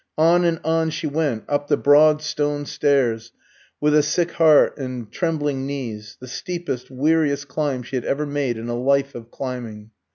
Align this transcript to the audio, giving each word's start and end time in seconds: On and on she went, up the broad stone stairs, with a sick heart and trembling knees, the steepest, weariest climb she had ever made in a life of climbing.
On 0.17 0.43
and 0.45 0.59
on 0.63 0.89
she 0.89 1.05
went, 1.05 1.43
up 1.47 1.67
the 1.67 1.77
broad 1.77 2.23
stone 2.23 2.65
stairs, 2.65 3.33
with 3.79 3.93
a 3.93 4.01
sick 4.01 4.31
heart 4.31 4.75
and 4.79 5.11
trembling 5.11 5.67
knees, 5.67 6.17
the 6.19 6.27
steepest, 6.27 6.89
weariest 6.89 7.47
climb 7.47 7.83
she 7.83 7.97
had 7.97 8.05
ever 8.05 8.25
made 8.25 8.57
in 8.57 8.67
a 8.67 8.75
life 8.75 9.13
of 9.13 9.29
climbing. 9.29 9.91